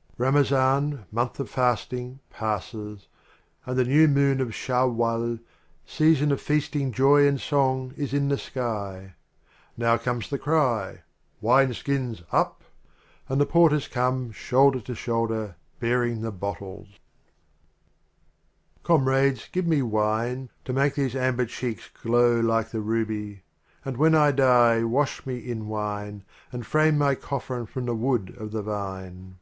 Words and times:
xc. 0.00 0.22
Ramazan, 0.26 1.06
Month 1.10 1.40
of 1.40 1.48
Fasting, 1.48 2.20
passes, 2.28 3.08
And 3.64 3.78
the 3.78 3.86
New 3.86 4.06
Moon 4.06 4.42
of 4.42 4.50
Shawwal, 4.54 5.38
Season 5.86 6.30
of 6.30 6.42
Feasting, 6.42 6.92
Joy 6.92 7.26
and 7.26 7.40
Song, 7.40 7.94
is 7.96 8.12
in 8.12 8.28
the 8.28 8.36
Sky. 8.36 9.14
Now 9.78 9.96
comes 9.96 10.28
the 10.28 10.36
cry, 10.38 11.04
"Wineskins 11.40 12.22
up!" 12.32 12.62
And 13.30 13.40
the 13.40 13.46
Porters 13.46 13.88
come, 13.88 14.30
shoulder 14.30 14.80
to 14.82 14.94
shoulder, 14.94 15.56
bearing 15.78 16.20
the 16.20 16.30
Bottles. 16.30 16.88
80 16.90 16.92
The 16.92 18.78
Literal 18.82 18.82
Omar 18.82 18.82
xci. 18.82 18.82
Comrades, 19.14 19.48
give 19.52 19.66
me 19.66 19.80
Wine 19.80 20.50
To 20.66 20.74
make 20.74 20.96
these 20.96 21.16
amber 21.16 21.46
cheeks 21.46 21.88
glow 21.88 22.38
like 22.40 22.68
the 22.68 22.82
Ruby; 22.82 23.40
And 23.86 23.96
when 23.96 24.14
I 24.14 24.32
die, 24.32 24.84
wash 24.84 25.24
me 25.24 25.38
in 25.38 25.66
Wine 25.66 26.24
And 26.52 26.66
frame 26.66 26.98
my 26.98 27.14
Coffin 27.14 27.64
from 27.64 27.86
the 27.86 27.94
Wood 27.94 28.36
of 28.38 28.50
the 28.52 28.60
Vine. 28.60 29.38